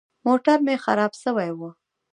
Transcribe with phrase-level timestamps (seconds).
[0.25, 1.59] موټر مې خراب سوى و.